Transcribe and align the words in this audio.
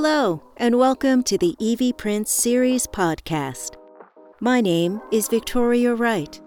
Hello, 0.00 0.40
and 0.58 0.78
welcome 0.78 1.24
to 1.24 1.36
the 1.36 1.56
Evie 1.58 1.92
Prince 1.92 2.30
Series 2.30 2.86
podcast. 2.86 3.74
My 4.38 4.60
name 4.60 5.00
is 5.10 5.26
Victoria 5.26 5.92
Wright, 5.92 6.40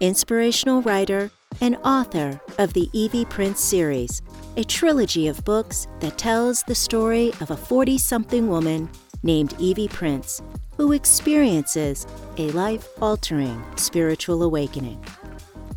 inspirational 0.00 0.82
writer 0.82 1.30
and 1.60 1.76
author 1.84 2.40
of 2.58 2.72
the 2.72 2.90
Evie 2.92 3.24
Prince 3.24 3.60
series, 3.60 4.20
a 4.56 4.64
trilogy 4.64 5.28
of 5.28 5.44
books 5.44 5.86
that 6.00 6.18
tells 6.18 6.64
the 6.64 6.74
story 6.74 7.30
of 7.40 7.52
a 7.52 7.56
40 7.56 7.98
something 7.98 8.48
woman 8.48 8.90
named 9.22 9.54
Evie 9.60 9.86
Prince 9.86 10.42
who 10.76 10.90
experiences 10.90 12.04
a 12.36 12.50
life 12.50 12.88
altering 13.00 13.64
spiritual 13.76 14.42
awakening. 14.42 15.00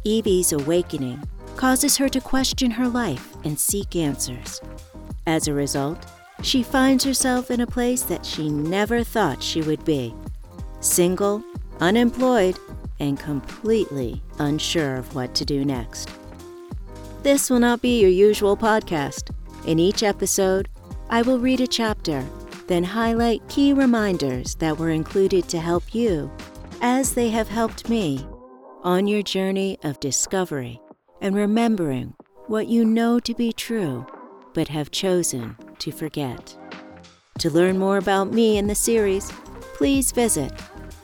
Evie's 0.06 0.54
awakening 0.54 1.22
causes 1.56 1.98
her 1.98 2.10
to 2.10 2.20
question 2.20 2.72
her 2.72 2.88
life 2.88 3.36
and 3.44 3.60
seek 3.60 3.96
answers. 3.96 4.60
As 5.28 5.48
a 5.48 5.54
result, 5.54 6.04
she 6.42 6.64
finds 6.64 7.04
herself 7.04 7.52
in 7.52 7.62
a 7.62 7.68
place 7.68 8.04
that 8.04 8.26
she 8.26 8.50
never 8.50 9.04
thought 9.04 9.44
she 9.44 9.62
would 9.62 9.84
be 9.86 10.14
single, 10.80 11.44
unemployed, 11.80 12.58
and 13.00 13.20
completely 13.20 14.22
unsure 14.40 14.96
of 14.96 15.14
what 15.16 15.36
to 15.36 15.46
do 15.46 15.64
next. 15.64 16.10
This 17.24 17.50
will 17.50 17.60
not 17.60 17.82
be 17.82 18.02
your 18.02 18.10
usual 18.10 18.58
podcast. 18.58 19.34
In 19.66 19.78
each 19.78 20.02
episode, 20.02 20.70
I 21.10 21.22
will 21.22 21.40
read 21.40 21.62
a 21.62 21.68
chapter, 21.68 22.26
then 22.68 22.84
highlight 22.84 23.48
key 23.48 23.74
reminders 23.74 24.56
that 24.56 24.78
were 24.78 24.90
included 24.90 25.48
to 25.50 25.60
help 25.60 25.94
you, 25.94 26.32
as 26.82 27.14
they 27.14 27.30
have 27.30 27.48
helped 27.48 27.90
me, 27.90 28.26
on 28.84 29.06
your 29.06 29.22
journey 29.22 29.78
of 29.84 30.00
discovery 30.00 30.82
and 31.22 31.36
remembering 31.36 32.16
what 32.48 32.68
you 32.68 32.84
know 32.84 33.20
to 33.20 33.34
be 33.36 33.54
true 33.54 34.06
but 34.54 34.68
have 34.68 34.90
chosen 34.90 35.56
to 35.82 35.92
forget. 35.92 36.58
To 37.40 37.50
learn 37.50 37.78
more 37.78 37.98
about 37.98 38.32
me 38.32 38.58
in 38.58 38.68
the 38.68 38.76
series, 38.76 39.30
please 39.74 40.12
visit 40.12 40.54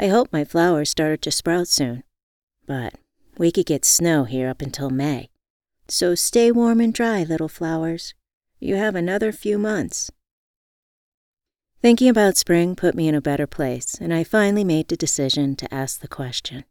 I 0.01 0.09
hoped 0.09 0.33
my 0.33 0.45
flowers 0.45 0.91
started 0.91 1.23
to 1.23 1.31
sprout 1.31 1.69
soon, 1.69 2.03
but 2.67 2.95
we 3.39 3.51
could 3.53 3.67
get 3.67 3.85
snow 3.85 4.25
here 4.25 4.49
up 4.49 4.63
until 4.63 4.91
May. 4.91 5.31
So 5.89 6.15
stay 6.15 6.51
warm 6.51 6.81
and 6.81 6.93
dry, 6.93 7.23
little 7.25 7.49
flowers. 7.49 8.15
You 8.59 8.77
have 8.77 8.95
another 8.95 9.33
few 9.33 9.59
months. 9.59 10.11
Thinking 11.83 12.09
about 12.09 12.39
spring 12.39 12.75
put 12.75 12.95
me 12.95 13.09
in 13.09 13.15
a 13.15 13.21
better 13.21 13.47
place, 13.47 13.95
and 14.01 14.15
I 14.15 14.25
finally 14.25 14.65
made 14.65 14.89
the 14.89 14.97
decision 14.97 15.55
to 15.57 15.75
ask 15.75 16.01
the 16.01 16.09
question. 16.09 16.65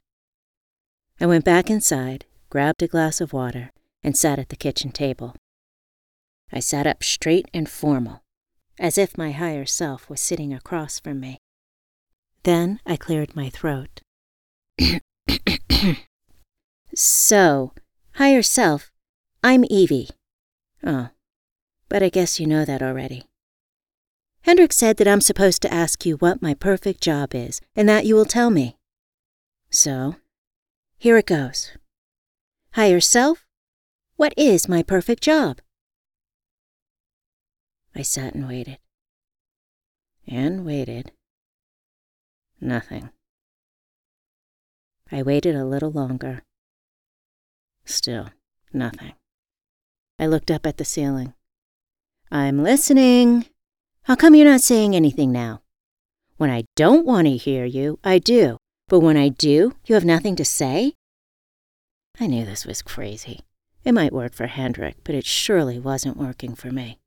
I 1.20 1.28
went 1.28 1.46
back 1.46 1.70
inside, 1.70 2.26
grabbed 2.50 2.82
a 2.82 2.88
glass 2.88 3.22
of 3.22 3.32
water, 3.32 3.72
and 4.04 4.18
sat 4.18 4.40
at 4.40 4.50
the 4.50 4.56
kitchen 4.56 4.92
table. 4.92 5.36
I 6.52 6.60
sat 6.60 6.88
up 6.88 7.04
straight 7.04 7.48
and 7.54 7.70
formal, 7.70 8.24
as 8.80 8.98
if 8.98 9.18
my 9.18 9.32
higher 9.32 9.66
self 9.66 10.10
was 10.10 10.20
sitting 10.20 10.54
across 10.54 11.00
from 11.00 11.20
me. 11.20 11.38
Then 12.42 12.80
I 12.86 12.96
cleared 12.96 13.36
my 13.36 13.50
throat. 13.50 14.02
so, 16.96 17.74
higher 18.16 18.42
self, 18.42 18.92
I'm 19.44 19.66
Evie. 19.70 20.10
Oh, 20.86 21.10
but 21.90 22.04
I 22.04 22.10
guess 22.10 22.40
you 22.40 22.48
know 22.48 22.66
that 22.66 22.82
already. 22.82 23.24
Hendrik 24.44 24.74
said 24.74 24.98
that 24.98 25.08
I'm 25.08 25.22
supposed 25.22 25.62
to 25.62 25.74
ask 25.74 26.06
you 26.06 26.18
what 26.18 26.42
my 26.42 26.54
perfect 26.54 27.02
job 27.02 27.34
is, 27.34 27.62
and 27.76 27.88
that 27.88 28.06
you 28.06 28.16
will 28.16 28.26
tell 28.26 28.50
me. 28.50 28.78
So, 29.70 30.18
here 30.98 31.18
it 31.18 31.26
goes. 31.26 31.72
Higher 32.74 33.00
self, 33.00 33.46
what 34.16 34.34
is 34.38 34.70
my 34.70 34.84
perfect 34.84 35.24
job? 35.24 35.60
I 37.96 38.02
sat 38.02 38.36
and 38.36 38.48
waited. 38.48 38.80
And 40.28 40.66
waited. 40.66 41.12
Nothing. 42.60 43.10
I 45.12 45.22
waited 45.22 45.56
a 45.56 45.66
little 45.66 45.92
longer. 45.92 46.44
Still, 47.86 48.30
nothing. 48.72 49.14
I 50.20 50.28
looked 50.28 50.52
up 50.52 50.66
at 50.66 50.78
the 50.78 50.86
ceiling. 50.86 51.34
I'm 52.32 52.64
listening. 52.64 53.46
How 54.04 54.16
come 54.16 54.36
you're 54.36 54.50
not 54.50 54.62
saying 54.62 54.96
anything 54.96 55.32
now? 55.32 55.62
When 56.38 56.50
I 56.50 56.66
don't 56.76 57.06
want 57.06 57.28
to 57.28 57.38
hear 57.38 57.66
you, 57.66 58.00
I 58.04 58.20
do. 58.20 58.58
But 58.88 59.00
when 59.00 59.18
I 59.18 59.30
do, 59.30 59.76
you 59.86 59.96
have 59.96 60.06
nothing 60.06 60.36
to 60.36 60.46
say? 60.46 60.94
I 62.20 62.28
knew 62.28 62.46
this 62.46 62.66
was 62.66 62.82
crazy. 62.82 63.42
It 63.84 63.94
might 63.94 64.14
work 64.14 64.34
for 64.34 64.48
Hendrik, 64.48 64.98
but 65.04 65.16
it 65.16 65.26
surely 65.26 65.80
wasn't 65.80 66.18
working 66.18 66.56
for 66.56 66.72
me. 66.72 67.00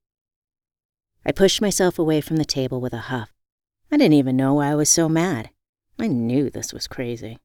I 1.24 1.32
pushed 1.32 1.60
myself 1.60 1.98
away 1.98 2.20
from 2.20 2.36
the 2.36 2.44
table 2.44 2.80
with 2.80 2.92
a 2.92 3.08
huff. 3.08 3.32
I 3.90 3.96
didn't 3.96 4.14
even 4.14 4.36
know 4.36 4.54
why 4.54 4.68
I 4.68 4.74
was 4.74 4.88
so 4.88 5.08
mad. 5.08 5.50
I 5.98 6.06
knew 6.06 6.50
this 6.50 6.72
was 6.72 6.86
crazy. 6.86 7.38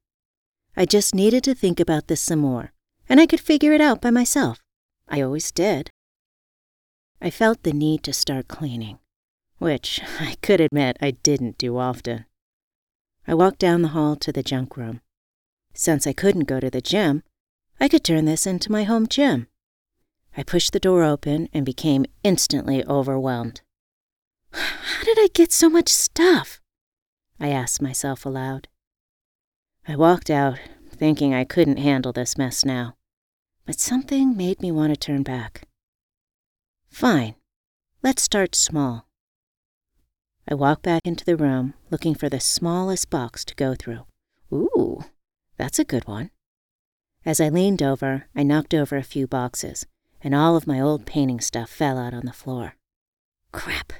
I 0.76 0.86
just 0.86 1.16
needed 1.16 1.44
to 1.46 1.56
think 1.56 1.80
about 1.80 2.08
this 2.08 2.22
some 2.22 2.40
more, 2.40 2.74
and 3.12 3.20
I 3.20 3.26
could 3.26 3.42
figure 3.42 3.74
it 3.74 3.82
out 3.82 4.00
by 4.00 4.10
myself. 4.10 4.62
I 5.10 5.20
always 5.20 5.52
did. 5.52 5.90
I 7.22 7.30
felt 7.30 7.64
the 7.64 7.74
need 7.74 8.04
to 8.04 8.14
start 8.14 8.48
cleaning, 8.48 9.00
which 9.58 10.00
I 10.22 10.38
could 10.42 10.62
admit 10.62 10.96
I 11.02 11.12
didn't 11.12 11.58
do 11.58 11.78
often. 11.78 12.24
I 13.28 13.34
walked 13.34 13.60
down 13.60 13.82
the 13.82 13.90
hall 13.90 14.16
to 14.16 14.32
the 14.32 14.42
junk 14.42 14.78
room. 14.78 15.02
Since 15.74 16.08
I 16.08 16.14
couldn't 16.14 16.46
go 16.46 16.62
to 16.62 16.70
the 16.70 16.80
gym, 16.80 17.24
I 17.82 17.90
could 17.90 18.06
turn 18.06 18.24
this 18.24 18.48
into 18.48 18.72
my 18.72 18.86
home 18.86 19.08
gym. 19.08 19.48
I 20.38 20.44
pushed 20.44 20.72
the 20.72 20.80
door 20.80 21.04
open 21.04 21.50
and 21.52 21.66
became 21.66 22.06
instantly 22.24 22.82
overwhelmed. 22.86 23.60
How 24.54 25.04
did 25.04 25.18
I 25.20 25.28
get 25.34 25.52
so 25.52 25.70
much 25.70 25.90
stuff? 25.90 26.62
I 27.42 27.50
asked 27.50 27.82
myself 27.82 28.26
aloud. 28.26 28.70
I 29.86 29.98
walked 29.98 30.30
out, 30.30 30.60
thinking 30.90 31.34
I 31.34 31.44
couldn't 31.44 31.78
handle 31.78 32.14
this 32.14 32.38
mess 32.38 32.64
now 32.64 32.96
but 33.66 33.80
something 33.80 34.36
made 34.36 34.62
me 34.62 34.72
want 34.72 34.94
to 34.94 35.00
turn 35.00 35.24
back. 35.24 35.68
Fine, 36.90 37.36
let's 38.04 38.22
start 38.22 38.56
small. 38.56 39.08
I 40.50 40.56
walked 40.56 40.84
back 40.84 41.02
into 41.06 41.24
the 41.24 41.38
room, 41.38 41.76
looking 41.90 42.16
for 42.16 42.28
the 42.28 42.40
smallest 42.40 43.10
box 43.10 43.46
to 43.46 43.56
go 43.56 43.76
through. 43.76 44.06
Ooh, 44.52 45.06
that's 45.58 45.80
a 45.80 45.86
good 45.86 46.08
one. 46.08 46.32
As 47.24 47.40
I 47.40 47.50
leaned 47.50 47.84
over, 47.84 48.26
I 48.36 48.44
knocked 48.44 48.74
over 48.74 48.98
a 48.98 49.04
few 49.04 49.28
boxes, 49.28 49.86
and 50.22 50.34
all 50.34 50.56
of 50.56 50.68
my 50.68 50.80
old 50.80 51.06
painting 51.06 51.40
stuff 51.40 51.70
fell 51.70 51.98
out 51.98 52.14
on 52.14 52.26
the 52.26 52.34
floor. 52.34 52.76
Crap! 53.52 53.94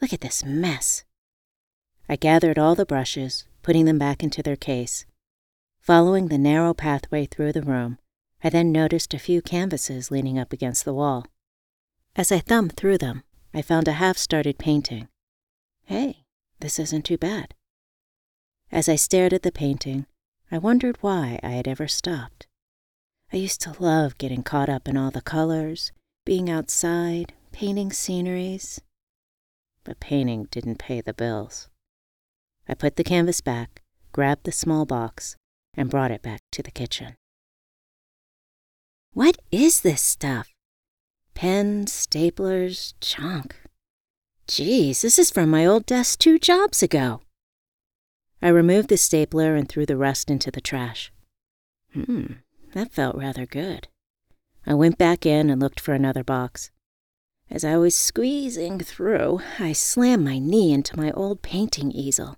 Look 0.00 0.12
at 0.12 0.20
this 0.20 0.44
mess. 0.44 1.04
I 2.08 2.16
gathered 2.16 2.58
all 2.58 2.74
the 2.74 2.86
brushes, 2.86 3.46
putting 3.62 3.84
them 3.84 3.98
back 3.98 4.22
into 4.22 4.42
their 4.42 4.56
case. 4.56 5.06
Following 5.80 6.28
the 6.28 6.38
narrow 6.38 6.74
pathway 6.74 7.26
through 7.26 7.52
the 7.52 7.62
room, 7.62 7.98
I 8.44 8.50
then 8.50 8.70
noticed 8.70 9.14
a 9.14 9.18
few 9.18 9.40
canvases 9.40 10.10
leaning 10.10 10.38
up 10.38 10.52
against 10.52 10.84
the 10.84 10.92
wall. 10.92 11.26
As 12.14 12.30
I 12.30 12.40
thumbed 12.40 12.76
through 12.76 12.98
them, 12.98 13.22
I 13.54 13.62
found 13.62 13.88
a 13.88 13.92
half 13.92 14.18
started 14.18 14.58
painting. 14.58 15.08
Hey, 15.84 16.24
this 16.60 16.78
isn't 16.78 17.06
too 17.06 17.16
bad. 17.16 17.54
As 18.70 18.86
I 18.86 18.96
stared 18.96 19.32
at 19.32 19.44
the 19.44 19.50
painting, 19.50 20.04
I 20.50 20.58
wondered 20.58 20.98
why 21.00 21.40
I 21.42 21.52
had 21.52 21.66
ever 21.66 21.88
stopped. 21.88 22.46
I 23.32 23.38
used 23.38 23.62
to 23.62 23.82
love 23.82 24.18
getting 24.18 24.42
caught 24.42 24.68
up 24.68 24.86
in 24.88 24.98
all 24.98 25.10
the 25.10 25.22
colors, 25.22 25.90
being 26.26 26.50
outside, 26.50 27.32
painting 27.50 27.92
sceneries. 27.92 28.78
But 29.84 30.00
painting 30.00 30.48
didn't 30.50 30.78
pay 30.78 31.00
the 31.00 31.14
bills. 31.14 31.70
I 32.68 32.74
put 32.74 32.96
the 32.96 33.04
canvas 33.04 33.40
back, 33.40 33.82
grabbed 34.12 34.44
the 34.44 34.52
small 34.52 34.84
box, 34.84 35.36
and 35.72 35.88
brought 35.88 36.10
it 36.10 36.20
back 36.22 36.42
to 36.52 36.62
the 36.62 36.70
kitchen. 36.70 37.16
What 39.14 39.38
is 39.52 39.82
this 39.82 40.02
stuff? 40.02 40.52
Pens, 41.34 41.92
staplers, 41.92 42.94
junk. 43.00 43.54
Geez, 44.48 45.02
this 45.02 45.20
is 45.20 45.30
from 45.30 45.50
my 45.50 45.64
old 45.64 45.86
desk 45.86 46.18
two 46.18 46.36
jobs 46.36 46.82
ago. 46.82 47.20
I 48.42 48.48
removed 48.48 48.88
the 48.88 48.96
stapler 48.96 49.54
and 49.54 49.68
threw 49.68 49.86
the 49.86 49.96
rest 49.96 50.30
into 50.30 50.50
the 50.50 50.60
trash. 50.60 51.12
Hmm, 51.92 52.24
that 52.72 52.90
felt 52.90 53.14
rather 53.14 53.46
good. 53.46 53.86
I 54.66 54.74
went 54.74 54.98
back 54.98 55.24
in 55.24 55.48
and 55.48 55.62
looked 55.62 55.78
for 55.78 55.94
another 55.94 56.24
box. 56.24 56.72
As 57.48 57.64
I 57.64 57.76
was 57.76 57.94
squeezing 57.94 58.80
through, 58.80 59.40
I 59.60 59.74
slammed 59.74 60.24
my 60.24 60.40
knee 60.40 60.72
into 60.72 60.96
my 60.96 61.12
old 61.12 61.40
painting 61.40 61.92
easel. 61.92 62.36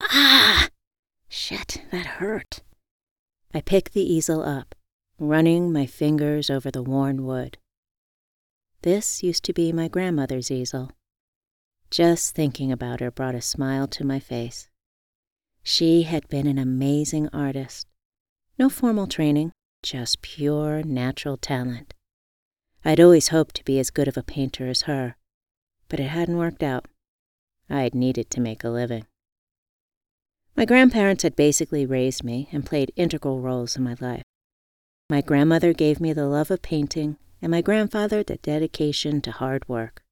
Ah! 0.00 0.68
Shit, 1.28 1.82
that 1.90 2.06
hurt. 2.06 2.60
I 3.52 3.60
picked 3.60 3.92
the 3.92 4.04
easel 4.04 4.44
up, 4.44 4.76
running 5.22 5.72
my 5.72 5.86
fingers 5.86 6.50
over 6.50 6.68
the 6.68 6.82
worn 6.82 7.24
wood. 7.24 7.56
This 8.82 9.22
used 9.22 9.44
to 9.44 9.52
be 9.52 9.72
my 9.72 9.86
grandmother's 9.86 10.50
easel. 10.50 10.90
Just 11.90 12.34
thinking 12.34 12.72
about 12.72 12.98
her 12.98 13.12
brought 13.12 13.36
a 13.36 13.40
smile 13.40 13.86
to 13.86 14.04
my 14.04 14.18
face. 14.18 14.68
She 15.62 16.02
had 16.02 16.26
been 16.26 16.48
an 16.48 16.58
amazing 16.58 17.28
artist. 17.32 17.86
No 18.58 18.68
formal 18.68 19.06
training, 19.06 19.52
just 19.84 20.22
pure 20.22 20.82
natural 20.82 21.36
talent. 21.36 21.94
I'd 22.84 23.00
always 23.00 23.28
hoped 23.28 23.54
to 23.56 23.64
be 23.64 23.78
as 23.78 23.90
good 23.90 24.08
of 24.08 24.16
a 24.16 24.24
painter 24.24 24.66
as 24.66 24.82
her, 24.82 25.14
but 25.88 26.00
it 26.00 26.08
hadn't 26.08 26.36
worked 26.36 26.64
out. 26.64 26.86
I'd 27.70 27.94
needed 27.94 28.28
to 28.30 28.40
make 28.40 28.64
a 28.64 28.70
living. 28.70 29.06
My 30.56 30.64
grandparents 30.64 31.22
had 31.22 31.36
basically 31.36 31.86
raised 31.86 32.24
me 32.24 32.48
and 32.50 32.66
played 32.66 32.92
integral 32.96 33.40
roles 33.40 33.76
in 33.76 33.84
my 33.84 33.94
life. 34.00 34.24
My 35.12 35.20
grandmother 35.20 35.74
gave 35.74 36.00
me 36.00 36.14
the 36.14 36.24
love 36.24 36.50
of 36.50 36.62
painting, 36.62 37.18
and 37.42 37.50
my 37.50 37.60
grandfather 37.60 38.22
the 38.22 38.36
dedication 38.36 39.20
to 39.20 39.30
hard 39.30 39.68
work. 39.68 40.02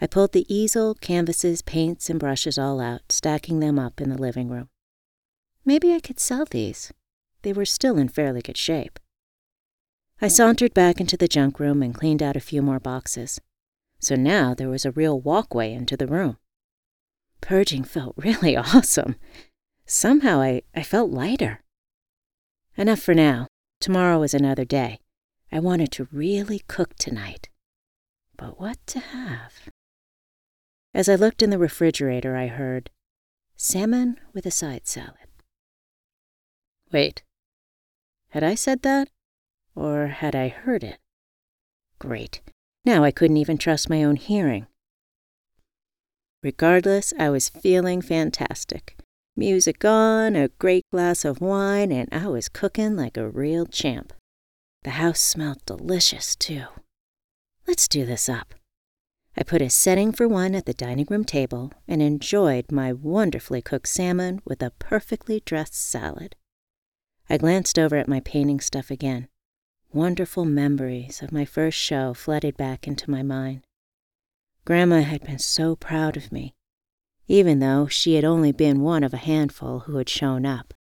I 0.00 0.08
pulled 0.08 0.32
the 0.32 0.52
easel, 0.52 0.96
canvases, 0.96 1.62
paints, 1.62 2.10
and 2.10 2.18
brushes 2.18 2.58
all 2.58 2.80
out, 2.80 3.12
stacking 3.12 3.60
them 3.60 3.78
up 3.78 4.00
in 4.00 4.10
the 4.10 4.18
living 4.20 4.48
room. 4.48 4.68
Maybe 5.64 5.94
I 5.94 6.00
could 6.00 6.18
sell 6.18 6.44
these. 6.44 6.92
They 7.42 7.52
were 7.52 7.64
still 7.64 7.96
in 7.96 8.08
fairly 8.08 8.42
good 8.42 8.56
shape. 8.56 8.98
I 10.20 10.26
hmm. 10.26 10.30
sauntered 10.30 10.74
back 10.74 11.00
into 11.00 11.16
the 11.16 11.28
junk 11.28 11.60
room 11.60 11.80
and 11.80 11.94
cleaned 11.94 12.20
out 12.20 12.34
a 12.34 12.40
few 12.40 12.62
more 12.62 12.80
boxes. 12.80 13.40
So 14.00 14.16
now 14.16 14.54
there 14.54 14.68
was 14.68 14.84
a 14.84 14.90
real 14.90 15.20
walkway 15.20 15.72
into 15.72 15.96
the 15.96 16.08
room. 16.08 16.38
Purging 17.40 17.84
felt 17.84 18.14
really 18.18 18.56
awesome. 18.56 19.14
Somehow 19.86 20.40
I, 20.40 20.62
I 20.74 20.82
felt 20.82 21.12
lighter. 21.12 21.60
Enough 22.76 22.98
for 22.98 23.14
now. 23.14 23.46
Tomorrow 23.80 24.22
is 24.22 24.34
another 24.34 24.64
day. 24.64 24.98
I 25.52 25.60
wanted 25.60 25.92
to 25.92 26.08
really 26.10 26.60
cook 26.66 26.94
tonight. 26.96 27.48
But 28.36 28.58
what 28.58 28.78
to 28.88 28.98
have? 28.98 29.68
As 30.92 31.08
I 31.08 31.14
looked 31.14 31.42
in 31.42 31.50
the 31.50 31.58
refrigerator, 31.58 32.36
I 32.36 32.46
heard 32.46 32.90
salmon 33.56 34.18
with 34.32 34.46
a 34.46 34.50
side 34.50 34.86
salad. 34.86 35.28
Wait, 36.92 37.22
had 38.30 38.42
I 38.42 38.56
said 38.56 38.82
that? 38.82 39.10
Or 39.76 40.08
had 40.08 40.34
I 40.34 40.48
heard 40.48 40.82
it? 40.82 40.98
Great. 41.98 42.40
Now 42.84 43.04
I 43.04 43.10
couldn't 43.10 43.36
even 43.36 43.58
trust 43.58 43.88
my 43.88 44.02
own 44.02 44.16
hearing. 44.16 44.66
Regardless, 46.42 47.14
I 47.18 47.30
was 47.30 47.48
feeling 47.48 48.02
fantastic. 48.02 48.96
Music 49.36 49.84
on, 49.84 50.36
a 50.36 50.46
great 50.46 50.84
glass 50.92 51.24
of 51.24 51.40
wine, 51.40 51.90
and 51.90 52.08
I 52.12 52.28
was 52.28 52.48
cooking 52.48 52.94
like 52.94 53.16
a 53.16 53.28
real 53.28 53.66
champ. 53.66 54.12
The 54.84 54.90
house 54.90 55.18
smelled 55.18 55.66
delicious, 55.66 56.36
too. 56.36 56.66
Let's 57.66 57.88
do 57.88 58.06
this 58.06 58.28
up. 58.28 58.54
I 59.36 59.42
put 59.42 59.60
a 59.60 59.70
setting 59.70 60.12
for 60.12 60.28
one 60.28 60.54
at 60.54 60.66
the 60.66 60.72
dining 60.72 61.08
room 61.10 61.24
table 61.24 61.72
and 61.88 62.00
enjoyed 62.00 62.70
my 62.70 62.92
wonderfully 62.92 63.60
cooked 63.60 63.88
salmon 63.88 64.40
with 64.44 64.62
a 64.62 64.70
perfectly 64.78 65.42
dressed 65.44 65.74
salad. 65.74 66.36
I 67.28 67.36
glanced 67.36 67.76
over 67.76 67.96
at 67.96 68.06
my 68.06 68.20
painting 68.20 68.60
stuff 68.60 68.88
again. 68.88 69.26
Wonderful 69.92 70.44
memories 70.44 71.22
of 71.22 71.32
my 71.32 71.44
first 71.44 71.76
show 71.76 72.14
flooded 72.14 72.56
back 72.56 72.86
into 72.86 73.10
my 73.10 73.24
mind. 73.24 73.62
Grandma 74.64 75.00
had 75.00 75.24
been 75.24 75.40
so 75.40 75.74
proud 75.74 76.16
of 76.16 76.30
me 76.30 76.54
even 77.26 77.58
though 77.58 77.86
she 77.86 78.14
had 78.14 78.24
only 78.24 78.52
been 78.52 78.80
one 78.80 79.02
of 79.02 79.14
a 79.14 79.18
handful 79.18 79.80
who 79.80 79.96
had 79.96 80.08
shown 80.08 80.44
up. 80.44 80.74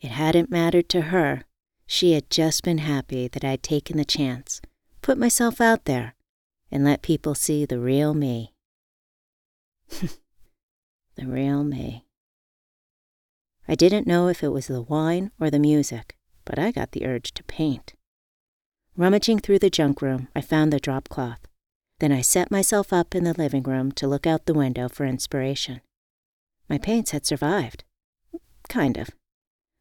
It 0.00 0.10
hadn't 0.10 0.50
mattered 0.50 0.88
to 0.90 1.02
her. 1.02 1.42
She 1.86 2.12
had 2.12 2.30
just 2.30 2.62
been 2.62 2.78
happy 2.78 3.28
that 3.28 3.44
I'd 3.44 3.62
taken 3.62 3.96
the 3.96 4.04
chance, 4.04 4.60
put 5.02 5.18
myself 5.18 5.60
out 5.60 5.84
there, 5.84 6.14
and 6.70 6.84
let 6.84 7.02
people 7.02 7.34
see 7.34 7.64
the 7.64 7.78
real 7.78 8.14
me. 8.14 8.52
the 9.90 11.26
real 11.26 11.64
me. 11.64 12.04
I 13.68 13.74
didn't 13.74 14.06
know 14.06 14.28
if 14.28 14.42
it 14.44 14.50
was 14.50 14.66
the 14.66 14.82
wine 14.82 15.32
or 15.40 15.50
the 15.50 15.58
music, 15.58 16.16
but 16.44 16.58
I 16.58 16.70
got 16.70 16.92
the 16.92 17.06
urge 17.06 17.32
to 17.34 17.44
paint. 17.44 17.94
Rummaging 18.96 19.40
through 19.40 19.58
the 19.58 19.70
junk 19.70 20.00
room, 20.00 20.28
I 20.34 20.40
found 20.40 20.72
the 20.72 20.80
drop 20.80 21.08
cloth. 21.08 21.40
Then 21.98 22.12
I 22.12 22.20
set 22.20 22.50
myself 22.50 22.92
up 22.92 23.14
in 23.14 23.24
the 23.24 23.32
living 23.32 23.62
room 23.62 23.90
to 23.92 24.06
look 24.06 24.26
out 24.26 24.46
the 24.46 24.54
window 24.54 24.88
for 24.88 25.06
inspiration. 25.06 25.80
My 26.68 26.78
paints 26.78 27.12
had 27.12 27.24
survived. 27.24 27.84
Kind 28.68 28.98
of. 28.98 29.10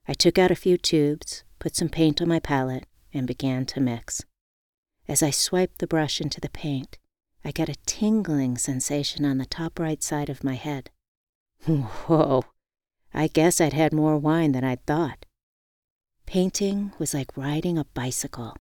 I 0.08 0.14
took 0.14 0.38
out 0.38 0.52
a 0.52 0.56
few 0.56 0.78
tubes, 0.78 1.44
put 1.60 1.76
some 1.76 1.90
paint 1.90 2.22
on 2.22 2.28
my 2.28 2.40
palette, 2.40 2.86
and 3.14 3.28
began 3.28 3.66
to 3.66 3.82
mix. 3.82 4.24
As 5.08 5.22
I 5.22 5.30
swiped 5.30 5.80
the 5.80 5.88
brush 5.88 6.22
into 6.22 6.40
the 6.40 6.50
paint, 6.50 6.98
I 7.44 7.52
got 7.52 7.70
a 7.70 7.76
tingling 7.86 8.58
sensation 8.58 9.26
on 9.26 9.38
the 9.38 9.46
top 9.46 9.80
right 9.80 10.02
side 10.02 10.30
of 10.30 10.44
my 10.44 10.56
head. 10.56 10.90
Whoa! 11.66 12.44
I 13.14 13.28
guess 13.28 13.60
I'd 13.60 13.74
had 13.74 13.94
more 13.94 14.18
wine 14.18 14.52
than 14.52 14.64
I'd 14.64 14.86
thought. 14.86 15.26
Painting 16.26 16.92
was 16.98 17.14
like 17.14 17.36
riding 17.38 17.78
a 17.78 17.86
bicycle. 17.86 18.56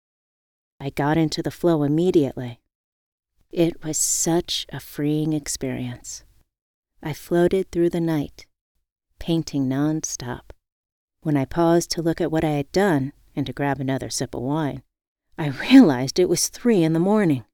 I 0.80 0.90
got 0.90 1.18
into 1.18 1.42
the 1.42 1.52
flow 1.52 1.84
immediately. 1.84 2.60
It 3.54 3.84
was 3.84 4.00
such 4.00 4.66
a 4.70 4.80
freeing 4.80 5.32
experience. 5.32 6.24
I 7.04 7.14
floated 7.14 7.70
through 7.70 7.92
the 7.92 8.02
night, 8.02 8.48
painting 9.20 9.70
nonstop. 9.70 10.50
When 11.22 11.38
I 11.38 11.46
paused 11.46 11.92
to 11.92 12.02
look 12.02 12.20
at 12.20 12.32
what 12.32 12.44
I 12.44 12.50
had 12.50 12.72
done 12.72 13.14
and 13.36 13.46
to 13.46 13.54
grab 13.54 13.80
another 13.80 14.10
sip 14.10 14.34
of 14.34 14.42
wine, 14.42 14.82
I 15.38 15.50
realized 15.70 16.18
it 16.18 16.30
was 16.30 16.50
three 16.50 16.82
in 16.82 16.94
the 16.94 17.00
morning. 17.00 17.46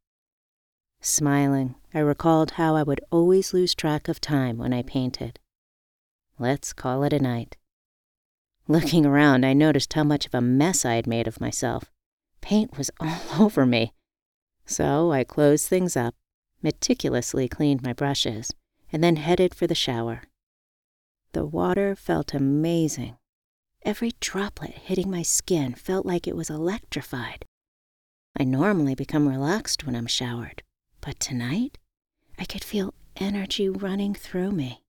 Smiling, 1.02 1.76
I 1.94 2.00
recalled 2.00 2.52
how 2.52 2.78
I 2.78 2.84
would 2.84 3.02
always 3.12 3.54
lose 3.54 3.76
track 3.76 4.08
of 4.08 4.22
time 4.22 4.58
when 4.58 4.72
I 4.72 4.84
painted. 4.84 5.38
Let's 6.38 6.72
call 6.72 7.04
it 7.04 7.12
a 7.12 7.20
night. 7.20 7.58
Looking 8.70 9.06
around, 9.06 9.46
I 9.46 9.52
noticed 9.52 9.92
how 9.92 10.06
much 10.06 10.26
of 10.26 10.34
a 10.34 10.40
mess 10.40 10.86
I 10.86 10.94
had 10.94 11.08
made 11.08 11.28
of 11.28 11.42
myself. 11.42 11.92
Paint 12.40 12.78
was 12.78 12.90
all 13.02 13.20
over 13.38 13.66
me, 13.66 13.92
so 14.70 15.12
I 15.12 15.24
closed 15.24 15.68
things 15.68 15.98
up, 15.98 16.16
meticulously 16.62 17.48
cleaned 17.48 17.82
my 17.82 17.94
brushes, 17.94 18.52
and 18.92 19.04
then 19.04 19.16
headed 19.16 19.56
for 19.56 19.68
the 19.68 19.76
shower. 19.76 20.24
The 21.34 21.46
water 21.46 21.96
felt 21.96 22.34
amazing. 22.34 23.18
Every 23.84 24.12
droplet 24.20 24.72
hitting 24.72 25.10
my 25.10 25.24
skin 25.24 25.74
felt 25.74 26.06
like 26.06 26.28
it 26.28 26.36
was 26.36 26.50
electrified. 26.50 27.46
I 28.38 28.44
normally 28.44 28.96
become 28.96 29.28
relaxed 29.28 29.86
when 29.86 29.96
I'm 29.96 30.08
showered, 30.08 30.64
but 31.02 31.20
tonight 31.20 31.78
I 32.38 32.46
could 32.46 32.64
feel 32.64 32.94
energy 33.16 33.70
running 33.70 34.14
through 34.14 34.52
me. 34.52 34.84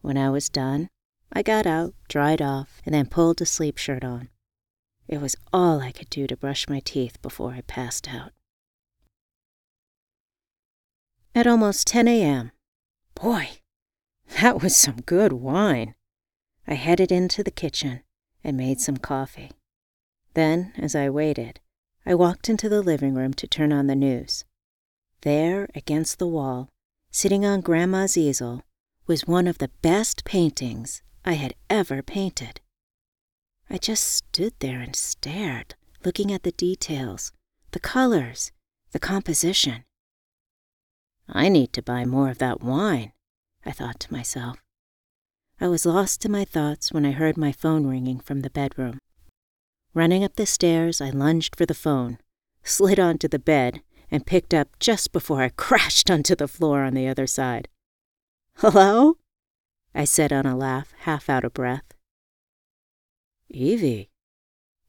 When 0.00 0.16
I 0.16 0.30
was 0.30 0.48
done, 0.48 0.88
I 1.32 1.42
got 1.42 1.66
out, 1.66 1.94
dried 2.08 2.40
off, 2.40 2.80
and 2.84 2.94
then 2.94 3.06
pulled 3.06 3.40
a 3.40 3.46
sleep 3.46 3.78
shirt 3.78 4.04
on. 4.04 4.30
It 5.08 5.20
was 5.20 5.36
all 5.52 5.80
I 5.80 5.92
could 5.92 6.10
do 6.10 6.26
to 6.26 6.36
brush 6.36 6.68
my 6.68 6.80
teeth 6.80 7.20
before 7.20 7.52
I 7.52 7.62
passed 7.62 8.08
out. 8.08 8.32
At 11.34 11.46
almost 11.46 11.86
10 11.86 12.08
a.m. 12.08 12.50
Boy, 13.14 13.50
that 14.40 14.60
was 14.60 14.74
some 14.74 14.96
good 15.02 15.32
wine. 15.32 15.94
I 16.66 16.74
headed 16.74 17.12
into 17.12 17.44
the 17.44 17.52
kitchen 17.52 18.02
and 18.42 18.56
made 18.56 18.80
some 18.80 18.96
coffee. 18.96 19.52
Then, 20.34 20.72
as 20.76 20.94
I 20.96 21.08
waited, 21.08 21.60
I 22.04 22.14
walked 22.14 22.48
into 22.48 22.68
the 22.68 22.82
living 22.82 23.14
room 23.14 23.32
to 23.34 23.46
turn 23.46 23.72
on 23.72 23.86
the 23.86 23.94
news. 23.94 24.44
There, 25.20 25.68
against 25.74 26.18
the 26.18 26.26
wall, 26.26 26.68
sitting 27.12 27.44
on 27.44 27.60
Grandma's 27.60 28.16
easel, 28.16 28.62
was 29.06 29.26
one 29.26 29.46
of 29.46 29.58
the 29.58 29.70
best 29.82 30.24
paintings 30.24 31.02
I 31.24 31.34
had 31.34 31.54
ever 31.68 32.02
painted. 32.02 32.60
I 33.68 33.78
just 33.78 34.04
stood 34.04 34.54
there 34.58 34.80
and 34.80 34.96
stared, 34.96 35.74
looking 36.04 36.32
at 36.32 36.42
the 36.42 36.52
details, 36.52 37.32
the 37.70 37.80
colors, 37.80 38.50
the 38.90 38.98
composition. 38.98 39.84
I 41.32 41.48
need 41.48 41.72
to 41.74 41.82
buy 41.82 42.04
more 42.04 42.28
of 42.28 42.38
that 42.38 42.60
wine, 42.60 43.12
I 43.64 43.70
thought 43.70 44.00
to 44.00 44.12
myself. 44.12 44.58
I 45.60 45.68
was 45.68 45.86
lost 45.86 46.24
in 46.24 46.32
my 46.32 46.44
thoughts 46.44 46.92
when 46.92 47.06
I 47.06 47.12
heard 47.12 47.36
my 47.36 47.52
phone 47.52 47.86
ringing 47.86 48.18
from 48.18 48.40
the 48.40 48.50
bedroom. 48.50 48.98
Running 49.94 50.24
up 50.24 50.36
the 50.36 50.46
stairs, 50.46 51.00
I 51.00 51.10
lunged 51.10 51.54
for 51.54 51.66
the 51.66 51.74
phone, 51.74 52.18
slid 52.64 52.98
onto 52.98 53.28
the 53.28 53.38
bed, 53.38 53.82
and 54.10 54.26
picked 54.26 54.52
up 54.52 54.78
just 54.80 55.12
before 55.12 55.42
I 55.42 55.50
crashed 55.50 56.10
onto 56.10 56.34
the 56.34 56.48
floor 56.48 56.82
on 56.82 56.94
the 56.94 57.06
other 57.06 57.26
side. 57.26 57.68
Hello? 58.56 59.18
I 59.94 60.04
said 60.04 60.32
on 60.32 60.46
a 60.46 60.56
laugh, 60.56 60.92
half 61.00 61.28
out 61.28 61.44
of 61.44 61.54
breath. 61.54 61.94
Evie. 63.48 64.10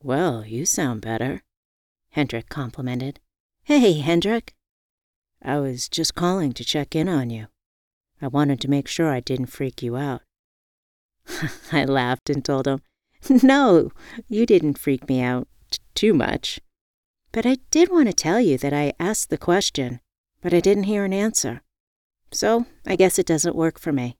Well, 0.01 0.45
you 0.45 0.65
sound 0.65 1.01
better, 1.01 1.43
Hendrik 2.11 2.49
complimented. 2.49 3.19
Hey, 3.63 3.99
Hendrik. 3.99 4.55
I 5.43 5.59
was 5.59 5.89
just 5.89 6.15
calling 6.15 6.53
to 6.53 6.63
check 6.63 6.95
in 6.95 7.09
on 7.09 7.29
you. 7.29 7.47
I 8.21 8.27
wanted 8.27 8.61
to 8.61 8.69
make 8.69 8.87
sure 8.87 9.11
I 9.11 9.19
didn't 9.19 9.47
freak 9.47 9.81
you 9.81 9.97
out. 9.97 10.21
I 11.71 11.85
laughed 11.85 12.29
and 12.29 12.45
told 12.45 12.67
him, 12.67 12.81
No, 13.43 13.91
you 14.27 14.45
didn't 14.45 14.77
freak 14.77 15.07
me 15.09 15.21
out 15.21 15.47
t- 15.71 15.79
too 15.95 16.13
much. 16.13 16.59
But 17.31 17.45
I 17.45 17.57
did 17.71 17.89
want 17.89 18.07
to 18.07 18.13
tell 18.13 18.39
you 18.39 18.57
that 18.57 18.73
I 18.73 18.93
asked 18.99 19.29
the 19.29 19.37
question, 19.37 20.01
but 20.41 20.53
I 20.53 20.59
didn't 20.59 20.83
hear 20.83 21.05
an 21.05 21.13
answer. 21.13 21.61
So 22.31 22.65
I 22.85 22.95
guess 22.95 23.17
it 23.17 23.25
doesn't 23.25 23.55
work 23.55 23.79
for 23.79 23.91
me. 23.91 24.17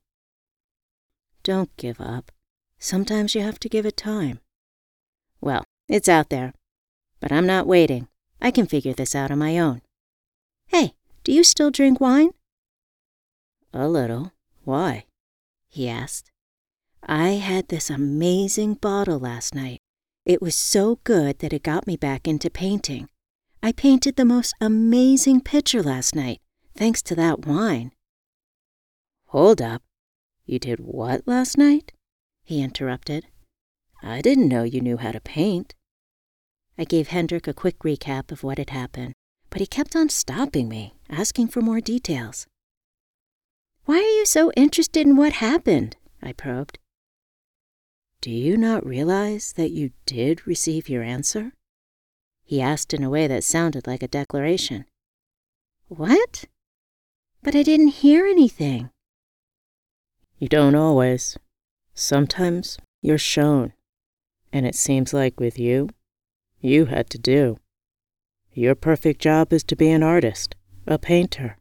Don't 1.42 1.76
give 1.76 2.00
up. 2.00 2.32
Sometimes 2.78 3.34
you 3.34 3.42
have 3.42 3.58
to 3.60 3.68
give 3.68 3.86
it 3.86 3.96
time. 3.96 4.40
Well, 5.40 5.64
it's 5.88 6.08
out 6.08 6.30
there. 6.30 6.54
But 7.20 7.32
I'm 7.32 7.46
not 7.46 7.66
waiting. 7.66 8.08
I 8.40 8.50
can 8.50 8.66
figure 8.66 8.92
this 8.92 9.14
out 9.14 9.30
on 9.30 9.38
my 9.38 9.58
own. 9.58 9.82
Hey, 10.66 10.94
do 11.24 11.32
you 11.32 11.44
still 11.44 11.70
drink 11.70 12.00
wine? 12.00 12.30
A 13.72 13.88
little. 13.88 14.32
Why? 14.64 15.06
he 15.68 15.88
asked. 15.88 16.30
I 17.02 17.30
had 17.30 17.68
this 17.68 17.90
amazing 17.90 18.74
bottle 18.74 19.18
last 19.18 19.54
night. 19.54 19.80
It 20.24 20.40
was 20.40 20.54
so 20.54 21.00
good 21.02 21.40
that 21.40 21.52
it 21.52 21.62
got 21.62 21.86
me 21.86 21.96
back 21.96 22.28
into 22.28 22.50
painting. 22.50 23.08
I 23.62 23.72
painted 23.72 24.16
the 24.16 24.24
most 24.24 24.54
amazing 24.60 25.40
picture 25.40 25.82
last 25.82 26.14
night, 26.14 26.40
thanks 26.76 27.02
to 27.02 27.14
that 27.16 27.46
wine. 27.46 27.92
Hold 29.26 29.62
up. 29.62 29.82
You 30.44 30.58
did 30.58 30.80
what 30.80 31.26
last 31.26 31.56
night? 31.56 31.92
He 32.44 32.60
interrupted. 32.60 33.26
I 34.02 34.20
didn't 34.20 34.48
know 34.48 34.64
you 34.64 34.80
knew 34.80 34.96
how 34.96 35.12
to 35.12 35.20
paint. 35.20 35.74
I 36.76 36.84
gave 36.84 37.08
Hendrik 37.08 37.46
a 37.46 37.54
quick 37.54 37.78
recap 37.80 38.32
of 38.32 38.42
what 38.42 38.58
had 38.58 38.70
happened, 38.70 39.14
but 39.52 39.60
he 39.60 39.66
kept 39.66 39.94
on 39.94 40.08
stopping 40.08 40.66
me, 40.66 40.94
asking 41.10 41.46
for 41.46 41.60
more 41.60 41.80
details. 41.80 42.46
Why 43.84 43.96
are 43.96 44.16
you 44.18 44.24
so 44.24 44.50
interested 44.56 45.06
in 45.06 45.14
what 45.14 45.34
happened? 45.34 45.96
I 46.22 46.32
probed. 46.32 46.78
Do 48.22 48.30
you 48.30 48.56
not 48.56 48.86
realize 48.86 49.52
that 49.52 49.70
you 49.70 49.90
did 50.06 50.46
receive 50.46 50.88
your 50.88 51.02
answer? 51.02 51.52
He 52.42 52.62
asked 52.62 52.94
in 52.94 53.02
a 53.04 53.10
way 53.10 53.26
that 53.26 53.44
sounded 53.44 53.86
like 53.86 54.02
a 54.02 54.08
declaration. 54.08 54.86
What? 55.88 56.46
But 57.42 57.54
I 57.54 57.62
didn't 57.62 57.88
hear 57.88 58.24
anything. 58.24 58.88
You 60.38 60.48
don't 60.48 60.74
always. 60.74 61.36
Sometimes 61.92 62.78
you're 63.02 63.18
shown. 63.18 63.74
And 64.50 64.66
it 64.66 64.76
seems 64.76 65.12
like 65.12 65.38
with 65.38 65.58
you, 65.58 65.90
you 66.60 66.86
had 66.86 67.10
to 67.10 67.18
do. 67.18 67.58
Your 68.54 68.74
perfect 68.74 69.20
job 69.22 69.52
is 69.52 69.64
to 69.64 69.76
be 69.76 69.90
an 69.90 70.02
artist, 70.02 70.56
a 70.86 70.98
painter. 70.98 71.56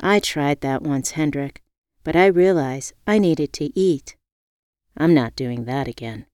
I 0.00 0.20
tried 0.20 0.62
that 0.62 0.82
once, 0.82 1.12
Hendrik, 1.12 1.62
but 2.02 2.16
I 2.16 2.26
realized 2.26 2.94
I 3.06 3.18
needed 3.18 3.52
to 3.54 3.78
eat. 3.78 4.16
I'm 4.96 5.12
not 5.12 5.36
doing 5.36 5.64
that 5.64 5.86
again. 5.86 6.24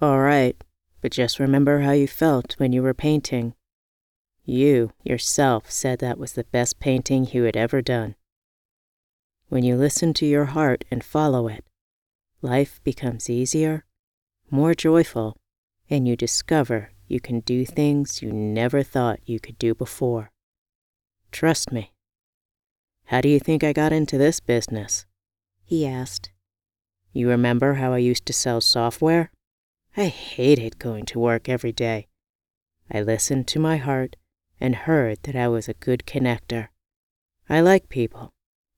All 0.00 0.20
right, 0.20 0.56
but 1.02 1.12
just 1.12 1.38
remember 1.38 1.80
how 1.80 1.92
you 1.92 2.08
felt 2.08 2.54
when 2.54 2.72
you 2.72 2.82
were 2.82 2.94
painting. 2.94 3.54
You, 4.44 4.92
yourself, 5.04 5.70
said 5.70 5.98
that 5.98 6.18
was 6.18 6.32
the 6.32 6.44
best 6.44 6.80
painting 6.80 7.28
you 7.30 7.42
had 7.42 7.56
ever 7.56 7.82
done. 7.82 8.14
When 9.50 9.62
you 9.62 9.76
listen 9.76 10.14
to 10.14 10.26
your 10.26 10.46
heart 10.46 10.84
and 10.90 11.04
follow 11.04 11.48
it, 11.48 11.64
life 12.40 12.80
becomes 12.82 13.28
easier, 13.28 13.84
more 14.50 14.74
joyful, 14.74 15.36
and 15.90 16.08
you 16.08 16.16
discover 16.16 16.92
you 17.10 17.20
can 17.20 17.40
do 17.40 17.64
things 17.64 18.22
you 18.22 18.32
never 18.32 18.82
thought 18.82 19.20
you 19.24 19.40
could 19.40 19.58
do 19.58 19.74
before. 19.74 20.30
Trust 21.32 21.72
me. 21.72 21.92
How 23.06 23.20
do 23.20 23.28
you 23.28 23.40
think 23.40 23.64
I 23.64 23.72
got 23.72 23.92
into 23.92 24.16
this 24.16 24.38
business? 24.38 25.06
He 25.64 25.86
asked. 25.86 26.30
You 27.12 27.28
remember 27.28 27.74
how 27.74 27.92
I 27.92 27.98
used 27.98 28.26
to 28.26 28.32
sell 28.32 28.60
software? 28.60 29.32
I 29.96 30.06
hated 30.06 30.78
going 30.78 31.04
to 31.06 31.18
work 31.18 31.48
every 31.48 31.72
day. 31.72 32.06
I 32.90 33.00
listened 33.02 33.48
to 33.48 33.58
my 33.58 33.78
heart 33.78 34.14
and 34.60 34.76
heard 34.76 35.18
that 35.24 35.34
I 35.34 35.48
was 35.48 35.68
a 35.68 35.74
good 35.74 36.04
connector. 36.06 36.68
I 37.48 37.60
like 37.60 37.88
people, 37.88 38.32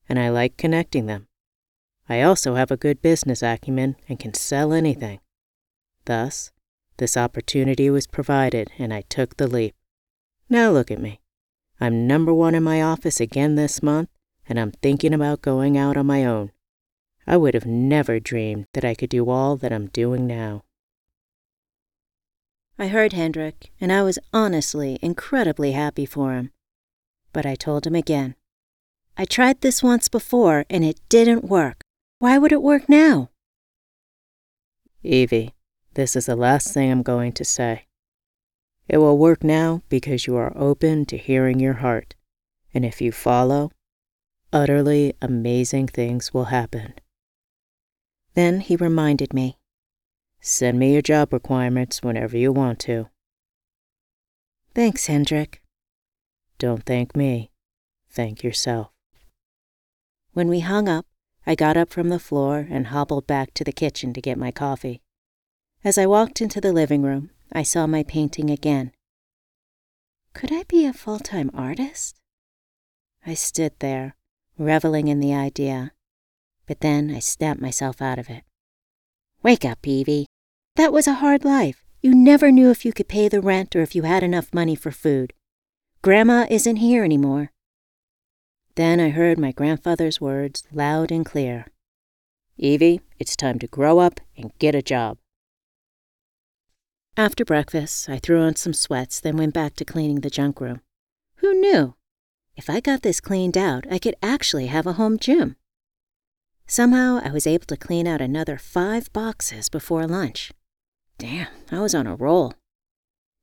and 0.09 0.17
I 0.17 0.29
like 0.29 0.57
connecting 0.57 1.05
them. 1.05 1.27
I 2.09 2.21
also 2.21 2.55
have 2.55 2.71
a 2.71 2.77
good 2.77 3.01
business 3.01 3.43
acumen 3.43 3.95
and 4.09 4.19
can 4.19 4.33
sell 4.33 4.73
anything. 4.73 5.19
Thus, 6.05 6.51
this 6.97 7.17
opportunity 7.17 7.89
was 7.89 8.07
provided, 8.07 8.71
and 8.77 8.93
I 8.93 9.01
took 9.01 9.37
the 9.37 9.47
leap. 9.47 9.75
Now 10.49 10.71
look 10.71 10.91
at 10.91 11.01
me. 11.01 11.19
I'm 11.79 12.07
number 12.07 12.33
one 12.33 12.55
in 12.55 12.63
my 12.63 12.81
office 12.81 13.19
again 13.19 13.55
this 13.55 13.83
month, 13.83 14.09
and 14.47 14.59
I'm 14.59 14.71
thinking 14.71 15.13
about 15.13 15.41
going 15.41 15.77
out 15.77 15.97
on 15.97 16.05
my 16.05 16.25
own. 16.25 16.51
I 17.25 17.37
would 17.37 17.53
have 17.53 17.65
never 17.65 18.19
dreamed 18.19 18.67
that 18.73 18.85
I 18.85 18.95
could 18.95 19.09
do 19.09 19.29
all 19.29 19.55
that 19.57 19.71
I'm 19.71 19.87
doing 19.87 20.27
now. 20.27 20.63
I 22.77 22.87
heard 22.87 23.13
Hendrik, 23.13 23.71
and 23.79 23.91
I 23.91 24.01
was 24.03 24.19
honestly 24.33 24.99
incredibly 25.01 25.73
happy 25.73 26.05
for 26.05 26.33
him. 26.33 26.51
But 27.31 27.45
I 27.45 27.55
told 27.55 27.87
him 27.87 27.95
again. 27.95 28.35
I 29.15 29.25
tried 29.25 29.61
this 29.61 29.83
once 29.83 30.09
before, 30.09 30.65
and 30.69 30.83
it 30.83 30.99
didn't 31.07 31.45
work. 31.45 31.81
Why 32.19 32.37
would 32.37 32.51
it 32.51 32.63
work 32.63 32.89
now? 32.89 33.29
Evie, 35.03 35.53
this 35.95 36.15
is 36.15 36.25
the 36.25 36.35
last 36.35 36.73
thing 36.73 36.91
I'm 36.91 37.03
going 37.03 37.31
to 37.33 37.45
say. 37.45 37.87
It 38.87 38.97
will 38.97 39.17
work 39.17 39.43
now 39.43 39.81
because 39.89 40.27
you 40.27 40.35
are 40.35 40.51
open 40.55 41.05
to 41.05 41.17
hearing 41.17 41.59
your 41.59 41.73
heart, 41.75 42.15
and 42.73 42.83
if 42.83 43.01
you 43.01 43.11
follow, 43.11 43.71
utterly 44.51 45.13
amazing 45.21 45.87
things 45.87 46.33
will 46.33 46.45
happen. 46.45 46.93
Then 48.33 48.59
he 48.59 48.75
reminded 48.75 49.33
me 49.33 49.57
Send 50.45 50.77
me 50.77 50.91
your 50.91 51.01
job 51.01 51.31
requirements 51.31 52.03
whenever 52.03 52.37
you 52.37 52.51
want 52.51 52.77
to. 52.79 53.07
Thanks, 54.75 55.05
Hendrik. 55.05 55.61
Don't 56.57 56.83
thank 56.83 57.15
me. 57.15 57.51
Thank 58.09 58.43
yourself. 58.43 58.89
When 60.33 60.49
we 60.49 60.59
hung 60.59 60.89
up, 60.89 61.05
I 61.45 61.55
got 61.55 61.77
up 61.77 61.91
from 61.91 62.09
the 62.09 62.19
floor 62.19 62.67
and 62.69 62.87
hobbled 62.87 63.25
back 63.25 63.53
to 63.53 63.63
the 63.63 63.71
kitchen 63.71 64.13
to 64.13 64.21
get 64.21 64.37
my 64.37 64.51
coffee. 64.51 65.02
As 65.85 65.97
I 65.97 66.05
walked 66.05 66.39
into 66.39 66.61
the 66.61 66.71
living 66.71 67.01
room, 67.01 67.29
I 67.51 67.63
saw 67.63 67.87
my 67.87 68.03
painting 68.03 68.49
again. 68.49 68.93
Could 70.33 70.49
I 70.53 70.63
be 70.63 70.85
a 70.85 70.93
full 70.93 71.19
time 71.19 71.51
artist? 71.53 72.15
I 73.25 73.33
stood 73.33 73.73
there, 73.79 74.15
reveling 74.57 75.09
in 75.09 75.19
the 75.19 75.33
idea, 75.33 75.91
but 76.67 76.79
then 76.79 77.11
I 77.13 77.19
snapped 77.19 77.59
myself 77.59 78.01
out 78.01 78.17
of 78.17 78.29
it. 78.29 78.43
Wake 79.41 79.65
up, 79.65 79.85
Evie. 79.85 80.25
That 80.77 80.93
was 80.93 81.05
a 81.05 81.15
hard 81.15 81.43
life. 81.43 81.83
You 82.01 82.15
never 82.15 82.49
knew 82.49 82.69
if 82.71 82.85
you 82.85 82.93
could 82.93 83.09
pay 83.09 83.27
the 83.27 83.41
rent 83.41 83.75
or 83.75 83.81
if 83.81 83.93
you 83.93 84.03
had 84.03 84.23
enough 84.23 84.53
money 84.53 84.75
for 84.75 84.91
food. 84.91 85.33
Grandma 86.01 86.47
isn't 86.49 86.77
here 86.77 87.03
anymore. 87.03 87.51
Then 88.75 89.01
I 89.01 89.09
heard 89.09 89.37
my 89.37 89.51
grandfather's 89.51 90.21
words 90.21 90.63
loud 90.71 91.11
and 91.11 91.25
clear 91.25 91.67
Evie, 92.57 93.01
it's 93.19 93.35
time 93.35 93.59
to 93.59 93.67
grow 93.67 93.99
up 93.99 94.21
and 94.37 94.57
get 94.59 94.75
a 94.75 94.81
job. 94.81 95.17
After 97.15 97.45
breakfast, 97.45 98.09
I 98.09 98.17
threw 98.17 98.41
on 98.41 98.55
some 98.55 98.73
sweats, 98.73 99.19
then 99.19 99.37
went 99.37 99.53
back 99.53 99.75
to 99.75 99.85
cleaning 99.85 100.21
the 100.21 100.31
junk 100.31 100.59
room. 100.59 100.81
Who 101.37 101.53
knew? 101.53 101.93
If 102.55 102.71
I 102.71 102.79
got 102.79 103.03
this 103.03 103.19
cleaned 103.19 103.55
out, 103.55 103.85
I 103.91 103.99
could 103.99 104.15
actually 104.23 104.65
have 104.65 104.87
a 104.87 104.93
home 104.93 105.19
gym. 105.19 105.55
Somehow, 106.65 107.21
I 107.23 107.29
was 107.29 107.45
able 107.45 107.67
to 107.67 107.77
clean 107.77 108.07
out 108.07 108.19
another 108.19 108.57
five 108.57 109.13
boxes 109.13 109.69
before 109.69 110.07
lunch. 110.07 110.51
Damn, 111.19 111.49
I 111.71 111.81
was 111.81 111.93
on 111.93 112.07
a 112.07 112.15
roll. 112.15 112.55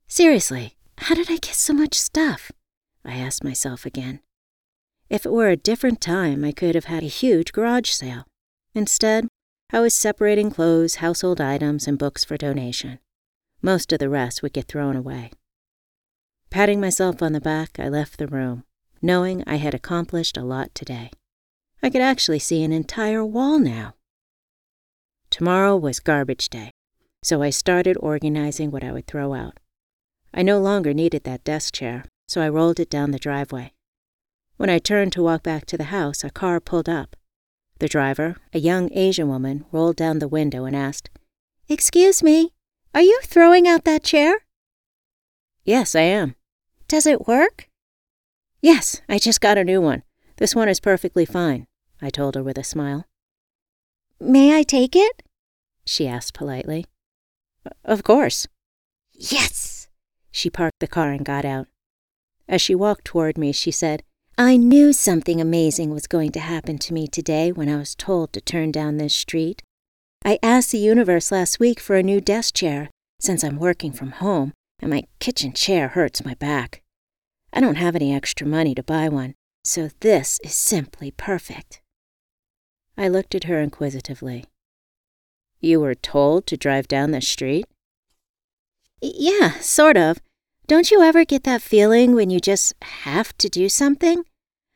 Seriously, 0.08 0.76
how 0.98 1.14
did 1.14 1.30
I 1.30 1.36
get 1.36 1.54
so 1.54 1.72
much 1.72 1.94
stuff? 1.94 2.50
I 3.04 3.14
asked 3.14 3.44
myself 3.44 3.86
again. 3.86 4.18
If 5.08 5.24
it 5.24 5.32
were 5.32 5.48
a 5.48 5.56
different 5.56 6.00
time, 6.00 6.44
I 6.44 6.50
could 6.50 6.74
have 6.74 6.86
had 6.86 7.04
a 7.04 7.06
huge 7.06 7.52
garage 7.52 7.90
sale. 7.90 8.24
Instead, 8.74 9.28
I 9.72 9.78
was 9.78 9.94
separating 9.94 10.50
clothes, 10.50 10.96
household 10.96 11.40
items, 11.40 11.86
and 11.86 11.98
books 11.98 12.24
for 12.24 12.36
donation. 12.36 12.98
Most 13.62 13.92
of 13.92 13.98
the 13.98 14.08
rest 14.08 14.42
would 14.42 14.52
get 14.52 14.68
thrown 14.68 14.96
away. 14.96 15.32
Patting 16.50 16.80
myself 16.80 17.22
on 17.22 17.32
the 17.32 17.40
back, 17.40 17.78
I 17.78 17.88
left 17.88 18.18
the 18.18 18.26
room, 18.26 18.64
knowing 19.02 19.44
I 19.46 19.56
had 19.56 19.74
accomplished 19.74 20.36
a 20.36 20.42
lot 20.42 20.74
today. 20.74 21.10
I 21.82 21.90
could 21.90 22.00
actually 22.00 22.38
see 22.38 22.62
an 22.62 22.72
entire 22.72 23.24
wall 23.24 23.58
now. 23.58 23.94
Tomorrow 25.30 25.76
was 25.76 26.00
garbage 26.00 26.48
day, 26.48 26.72
so 27.22 27.42
I 27.42 27.50
started 27.50 27.96
organizing 28.00 28.70
what 28.70 28.82
I 28.82 28.92
would 28.92 29.06
throw 29.06 29.32
out. 29.34 29.58
I 30.34 30.42
no 30.42 30.58
longer 30.58 30.92
needed 30.92 31.24
that 31.24 31.44
desk 31.44 31.74
chair, 31.74 32.04
so 32.26 32.40
I 32.40 32.48
rolled 32.48 32.80
it 32.80 32.90
down 32.90 33.10
the 33.10 33.18
driveway. 33.18 33.72
When 34.56 34.70
I 34.70 34.78
turned 34.78 35.12
to 35.12 35.22
walk 35.22 35.42
back 35.42 35.66
to 35.66 35.78
the 35.78 35.84
house, 35.84 36.24
a 36.24 36.30
car 36.30 36.60
pulled 36.60 36.88
up. 36.88 37.16
The 37.78 37.88
driver, 37.88 38.36
a 38.52 38.58
young 38.58 38.92
Asian 38.92 39.28
woman, 39.28 39.64
rolled 39.72 39.96
down 39.96 40.18
the 40.18 40.28
window 40.28 40.64
and 40.64 40.76
asked, 40.76 41.08
Excuse 41.68 42.22
me, 42.22 42.52
are 42.94 43.02
you 43.02 43.20
throwing 43.22 43.68
out 43.68 43.84
that 43.84 44.02
chair? 44.02 44.40
Yes, 45.64 45.94
I 45.94 46.02
am. 46.02 46.34
Does 46.88 47.06
it 47.06 47.28
work? 47.28 47.68
Yes, 48.60 49.00
I 49.08 49.18
just 49.18 49.40
got 49.40 49.58
a 49.58 49.64
new 49.64 49.80
one. 49.80 50.02
This 50.36 50.54
one 50.54 50.68
is 50.68 50.80
perfectly 50.80 51.24
fine, 51.24 51.66
I 52.02 52.10
told 52.10 52.34
her 52.34 52.42
with 52.42 52.58
a 52.58 52.64
smile. 52.64 53.06
May 54.18 54.58
I 54.58 54.62
take 54.62 54.96
it? 54.96 55.22
She 55.84 56.08
asked 56.08 56.34
politely. 56.34 56.86
Of 57.84 58.02
course. 58.02 58.46
Yes! 59.12 59.88
She 60.30 60.50
parked 60.50 60.80
the 60.80 60.86
car 60.86 61.12
and 61.12 61.24
got 61.24 61.44
out. 61.44 61.68
As 62.48 62.60
she 62.60 62.74
walked 62.74 63.04
toward 63.04 63.38
me, 63.38 63.52
she 63.52 63.70
said, 63.70 64.02
I 64.36 64.56
knew 64.56 64.92
something 64.92 65.40
amazing 65.40 65.90
was 65.90 66.06
going 66.06 66.32
to 66.32 66.40
happen 66.40 66.78
to 66.78 66.94
me 66.94 67.06
today 67.06 67.52
when 67.52 67.68
I 67.68 67.76
was 67.76 67.94
told 67.94 68.32
to 68.32 68.40
turn 68.40 68.72
down 68.72 68.96
this 68.96 69.14
street. 69.14 69.62
I 70.22 70.38
asked 70.42 70.72
the 70.72 70.78
universe 70.78 71.32
last 71.32 71.58
week 71.58 71.80
for 71.80 71.96
a 71.96 72.02
new 72.02 72.20
desk 72.20 72.54
chair 72.54 72.90
since 73.20 73.42
I'm 73.42 73.58
working 73.58 73.90
from 73.90 74.12
home 74.12 74.52
and 74.78 74.90
my 74.90 75.04
kitchen 75.18 75.52
chair 75.54 75.88
hurts 75.88 76.24
my 76.24 76.34
back. 76.34 76.82
I 77.52 77.60
don't 77.60 77.76
have 77.76 77.96
any 77.96 78.14
extra 78.14 78.46
money 78.46 78.74
to 78.74 78.82
buy 78.82 79.08
one, 79.08 79.34
so 79.64 79.88
this 80.00 80.38
is 80.44 80.54
simply 80.54 81.10
perfect. 81.10 81.80
I 82.98 83.08
looked 83.08 83.34
at 83.34 83.44
her 83.44 83.60
inquisitively. 83.60 84.44
You 85.58 85.80
were 85.80 85.94
told 85.94 86.46
to 86.46 86.56
drive 86.56 86.86
down 86.86 87.12
the 87.12 87.22
street? 87.22 87.64
Yeah, 89.00 89.52
sort 89.60 89.96
of. 89.96 90.18
Don't 90.66 90.90
you 90.90 91.02
ever 91.02 91.24
get 91.24 91.44
that 91.44 91.62
feeling 91.62 92.14
when 92.14 92.28
you 92.28 92.40
just 92.40 92.74
have 92.82 93.36
to 93.38 93.48
do 93.48 93.70
something? 93.70 94.24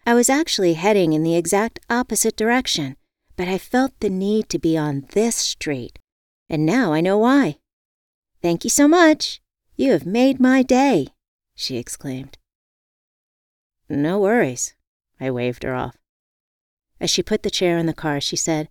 I 0.06 0.14
was 0.14 0.30
actually 0.30 0.74
heading 0.74 1.12
in 1.12 1.22
the 1.22 1.36
exact 1.36 1.80
opposite 1.90 2.34
direction 2.34 2.96
but 3.36 3.48
I 3.48 3.58
felt 3.58 3.98
the 4.00 4.10
need 4.10 4.48
to 4.50 4.58
be 4.58 4.76
on 4.76 5.06
this 5.12 5.36
street, 5.36 5.98
and 6.48 6.64
now 6.64 6.92
I 6.92 7.00
know 7.00 7.18
why. 7.18 7.58
Thank 8.42 8.64
you 8.64 8.70
so 8.70 8.86
much. 8.86 9.40
You 9.76 9.92
have 9.92 10.06
made 10.06 10.38
my 10.38 10.62
day, 10.62 11.08
she 11.54 11.76
exclaimed. 11.76 12.38
No 13.88 14.18
worries, 14.18 14.74
I 15.20 15.30
waved 15.30 15.62
her 15.62 15.74
off. 15.74 15.96
As 17.00 17.10
she 17.10 17.22
put 17.22 17.42
the 17.42 17.50
chair 17.50 17.76
in 17.76 17.86
the 17.86 17.92
car, 17.92 18.20
she 18.20 18.36
said, 18.36 18.68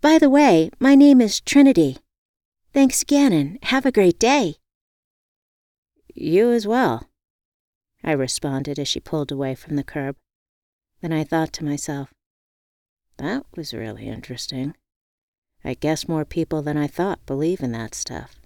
By 0.00 0.18
the 0.18 0.30
way, 0.30 0.70
my 0.78 0.94
name 0.94 1.20
is 1.20 1.40
Trinity. 1.40 1.98
Thanks 2.72 3.02
again 3.02 3.32
and 3.32 3.58
have 3.64 3.84
a 3.84 3.92
great 3.92 4.18
day. 4.18 4.56
You 6.14 6.52
as 6.52 6.66
well, 6.66 7.08
I 8.04 8.12
responded 8.12 8.78
as 8.78 8.88
she 8.88 9.00
pulled 9.00 9.32
away 9.32 9.54
from 9.54 9.76
the 9.76 9.84
curb. 9.84 10.16
Then 11.00 11.12
I 11.12 11.24
thought 11.24 11.52
to 11.54 11.64
myself, 11.64 12.12
that 13.20 13.44
was 13.54 13.74
really 13.74 14.08
interesting. 14.08 14.74
I 15.62 15.74
guess 15.74 16.08
more 16.08 16.24
people 16.24 16.62
than 16.62 16.76
I 16.76 16.86
thought 16.86 17.26
believe 17.26 17.60
in 17.60 17.72
that 17.72 17.94
stuff. 17.94 18.40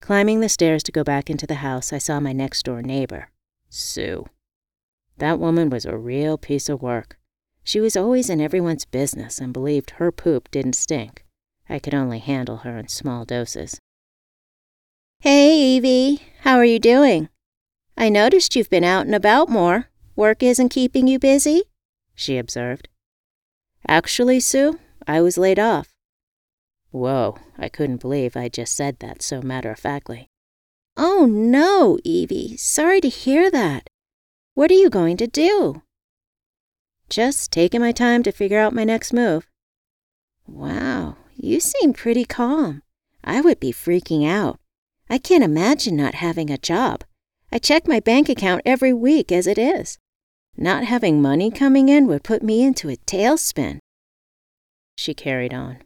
Climbing 0.00 0.40
the 0.40 0.48
stairs 0.48 0.82
to 0.82 0.92
go 0.92 1.04
back 1.04 1.30
into 1.30 1.46
the 1.46 1.56
house, 1.56 1.92
I 1.92 1.98
saw 1.98 2.18
my 2.18 2.32
next 2.32 2.64
door 2.64 2.82
neighbor, 2.82 3.28
Sue. 3.70 4.26
That 5.18 5.38
woman 5.38 5.70
was 5.70 5.84
a 5.84 5.96
real 5.96 6.36
piece 6.36 6.68
of 6.68 6.82
work. 6.82 7.18
She 7.62 7.80
was 7.80 7.96
always 7.96 8.28
in 8.28 8.40
everyone's 8.40 8.84
business 8.84 9.38
and 9.38 9.52
believed 9.52 9.90
her 9.92 10.10
poop 10.10 10.50
didn't 10.50 10.74
stink. 10.74 11.24
I 11.68 11.78
could 11.78 11.94
only 11.94 12.18
handle 12.18 12.58
her 12.58 12.76
in 12.76 12.88
small 12.88 13.24
doses. 13.24 13.78
Hey, 15.20 15.56
Evie, 15.76 16.20
how 16.40 16.56
are 16.56 16.64
you 16.64 16.80
doing? 16.80 17.28
I 17.96 18.08
noticed 18.08 18.56
you've 18.56 18.70
been 18.70 18.82
out 18.82 19.06
and 19.06 19.14
about 19.14 19.48
more. 19.48 19.88
Work 20.16 20.42
isn't 20.42 20.70
keeping 20.70 21.06
you 21.06 21.20
busy? 21.20 21.62
She 22.16 22.38
observed. 22.38 22.88
Actually, 23.86 24.40
Sue, 24.40 24.78
I 25.06 25.20
was 25.20 25.36
laid 25.36 25.58
off. 25.58 25.94
Whoa, 26.90 27.36
I 27.58 27.68
couldn't 27.68 28.00
believe 28.00 28.36
I 28.36 28.48
just 28.48 28.76
said 28.76 28.98
that 29.00 29.22
so 29.22 29.40
matter 29.42 29.70
of 29.70 29.78
factly. 29.78 30.28
Oh 30.96 31.26
no, 31.26 31.98
Evie, 32.04 32.56
sorry 32.56 33.00
to 33.00 33.08
hear 33.08 33.50
that. 33.50 33.88
What 34.54 34.70
are 34.70 34.74
you 34.74 34.90
going 34.90 35.16
to 35.16 35.26
do? 35.26 35.82
Just 37.08 37.50
taking 37.50 37.80
my 37.80 37.92
time 37.92 38.22
to 38.22 38.32
figure 38.32 38.58
out 38.58 38.74
my 38.74 38.84
next 38.84 39.12
move. 39.12 39.46
Wow, 40.46 41.16
you 41.34 41.60
seem 41.60 41.92
pretty 41.92 42.24
calm. 42.24 42.82
I 43.24 43.40
would 43.40 43.58
be 43.58 43.72
freaking 43.72 44.26
out. 44.28 44.60
I 45.08 45.18
can't 45.18 45.44
imagine 45.44 45.96
not 45.96 46.16
having 46.16 46.50
a 46.50 46.58
job. 46.58 47.04
I 47.50 47.58
check 47.58 47.86
my 47.88 48.00
bank 48.00 48.28
account 48.28 48.62
every 48.64 48.92
week 48.92 49.32
as 49.32 49.46
it 49.46 49.58
is. 49.58 49.98
Not 50.56 50.84
having 50.84 51.22
money 51.22 51.50
coming 51.50 51.88
in 51.88 52.06
would 52.06 52.24
put 52.24 52.42
me 52.42 52.62
into 52.62 52.88
a 52.88 52.96
tailspin. 52.96 53.78
She 54.96 55.14
carried 55.14 55.54
on. 55.54 55.78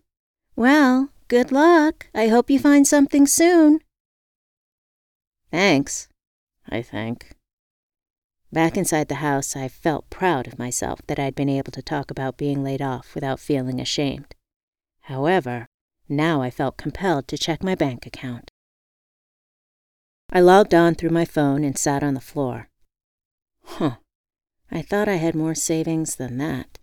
Well, 0.56 1.10
good 1.28 1.52
luck. 1.52 2.08
I 2.14 2.28
hope 2.28 2.50
you 2.50 2.58
find 2.58 2.86
something 2.86 3.26
soon. 3.26 3.80
Thanks, 5.50 6.08
I 6.68 6.82
think. 6.82 7.36
Back 8.52 8.76
inside 8.76 9.08
the 9.08 9.16
house, 9.16 9.54
I 9.56 9.68
felt 9.68 10.10
proud 10.10 10.46
of 10.46 10.58
myself 10.58 11.00
that 11.06 11.18
I'd 11.18 11.34
been 11.34 11.48
able 11.48 11.72
to 11.72 11.82
talk 11.82 12.10
about 12.10 12.36
being 12.36 12.62
laid 12.62 12.82
off 12.82 13.14
without 13.14 13.40
feeling 13.40 13.80
ashamed. 13.80 14.34
However, 15.02 15.66
now 16.08 16.42
I 16.42 16.50
felt 16.50 16.76
compelled 16.76 17.28
to 17.28 17.38
check 17.38 17.62
my 17.62 17.74
bank 17.74 18.06
account. 18.06 18.50
I 20.30 20.40
logged 20.40 20.74
on 20.74 20.94
through 20.94 21.10
my 21.10 21.24
phone 21.24 21.64
and 21.64 21.78
sat 21.78 22.02
on 22.02 22.14
the 22.14 22.20
floor. 22.20 22.68
Huh. 23.64 23.96
I 24.70 24.82
thought 24.82 25.08
I 25.08 25.16
had 25.16 25.34
more 25.34 25.54
savings 25.54 26.16
than 26.16 26.38
that. 26.38 26.78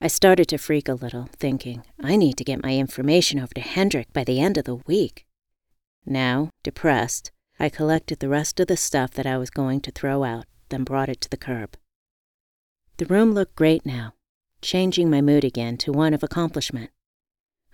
I 0.00 0.06
started 0.08 0.46
to 0.48 0.58
freak 0.58 0.88
a 0.88 0.94
little, 0.94 1.28
thinking, 1.32 1.82
I 2.00 2.16
need 2.16 2.36
to 2.36 2.44
get 2.44 2.62
my 2.62 2.76
information 2.76 3.40
over 3.40 3.54
to 3.54 3.60
Hendrik 3.60 4.12
by 4.12 4.24
the 4.24 4.40
end 4.40 4.56
of 4.56 4.64
the 4.64 4.76
week. 4.76 5.26
Now, 6.06 6.50
depressed, 6.62 7.32
I 7.58 7.68
collected 7.68 8.20
the 8.20 8.28
rest 8.28 8.60
of 8.60 8.68
the 8.68 8.76
stuff 8.76 9.10
that 9.12 9.26
I 9.26 9.36
was 9.38 9.50
going 9.50 9.80
to 9.80 9.90
throw 9.90 10.22
out, 10.22 10.46
then 10.68 10.84
brought 10.84 11.08
it 11.08 11.20
to 11.22 11.28
the 11.28 11.36
curb. 11.36 11.76
The 12.98 13.06
room 13.06 13.32
looked 13.32 13.56
great 13.56 13.84
now, 13.84 14.14
changing 14.62 15.10
my 15.10 15.20
mood 15.20 15.44
again 15.44 15.76
to 15.78 15.92
one 15.92 16.14
of 16.14 16.22
accomplishment. 16.22 16.90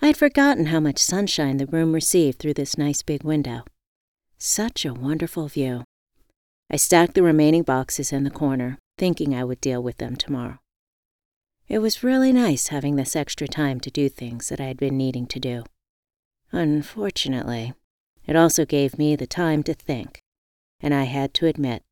I 0.00 0.08
had 0.08 0.16
forgotten 0.16 0.66
how 0.66 0.80
much 0.80 0.98
sunshine 0.98 1.58
the 1.58 1.66
room 1.66 1.92
received 1.92 2.38
through 2.38 2.54
this 2.54 2.78
nice 2.78 3.02
big 3.02 3.22
window. 3.22 3.64
Such 4.38 4.84
a 4.84 4.94
wonderful 4.94 5.48
view. 5.48 5.84
I 6.70 6.76
stacked 6.76 7.14
the 7.14 7.22
remaining 7.22 7.62
boxes 7.62 8.12
in 8.12 8.24
the 8.24 8.30
corner, 8.30 8.78
thinking 8.96 9.35
I 9.35 9.44
would 9.44 9.61
deal 9.61 9.83
with 9.83 9.98
them 9.98 10.16
tomorrow. 10.16 10.59
It 11.66 11.78
was 11.78 12.04
really 12.04 12.33
nice 12.33 12.68
having 12.68 12.96
this 12.96 13.16
extra 13.16 13.48
time 13.48 13.80
to 13.80 13.90
do 13.90 14.09
things 14.09 14.50
that 14.50 14.61
I 14.61 14.66
had 14.66 14.76
been 14.76 14.98
needing 14.98 15.26
to 15.28 15.40
do. 15.40 15.64
Unfortunately, 16.52 17.72
it 18.26 18.37
also 18.37 18.64
gave 18.64 18.98
me 18.98 19.16
the 19.16 19.26
time 19.26 19.62
to 19.64 19.74
think, 19.74 20.20
and 20.80 20.92
I 20.92 21.04
had 21.04 21.33
to 21.35 21.46
admit 21.46 21.83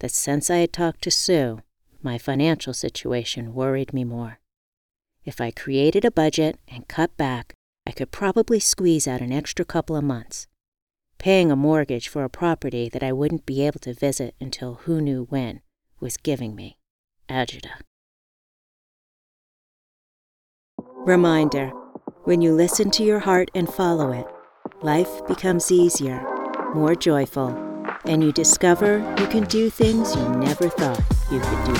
that 0.00 0.10
since 0.10 0.50
I 0.50 0.58
had 0.58 0.72
talked 0.72 1.02
to 1.02 1.10
Sue, 1.10 1.60
my 2.02 2.18
financial 2.18 2.74
situation 2.74 3.54
worried 3.54 3.92
me 3.92 4.04
more. 4.04 4.38
If 5.24 5.40
I 5.40 5.50
created 5.50 6.04
a 6.04 6.10
budget 6.10 6.58
and 6.68 6.88
cut 6.88 7.16
back, 7.16 7.54
I 7.86 7.92
could 7.92 8.10
probably 8.10 8.60
squeeze 8.60 9.08
out 9.08 9.22
an 9.22 9.32
extra 9.32 9.64
couple 9.64 9.96
of 9.96 10.04
months. 10.04 10.46
Paying 11.18 11.50
a 11.50 11.56
mortgage 11.56 12.08
for 12.08 12.24
a 12.24 12.28
property 12.28 12.88
that 12.90 13.02
I 13.02 13.12
wouldn't 13.12 13.46
be 13.46 13.64
able 13.66 13.80
to 13.80 13.94
visit 13.94 14.34
until 14.40 14.74
who 14.82 15.00
knew 15.00 15.26
when 15.30 15.61
was 16.02 16.18
giving 16.18 16.54
me. 16.54 16.76
Agita. 17.30 17.70
Reminder. 21.06 21.72
When 22.24 22.42
you 22.42 22.52
listen 22.52 22.90
to 22.92 23.02
your 23.02 23.20
heart 23.20 23.50
and 23.54 23.72
follow 23.72 24.12
it, 24.12 24.26
life 24.82 25.26
becomes 25.26 25.72
easier, 25.72 26.22
more 26.74 26.94
joyful, 26.94 27.48
and 28.04 28.22
you 28.22 28.32
discover 28.32 28.98
you 29.18 29.26
can 29.26 29.44
do 29.44 29.70
things 29.70 30.14
you 30.14 30.28
never 30.36 30.68
thought 30.68 31.00
you 31.30 31.40
could 31.40 31.64
do 31.64 31.74